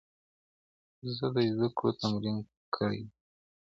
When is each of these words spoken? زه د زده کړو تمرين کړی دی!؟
زه 1.15 1.25
د 1.33 1.37
زده 1.53 1.67
کړو 1.77 1.91
تمرين 2.01 2.37
کړی 2.75 2.99
دی!؟ 3.07 3.11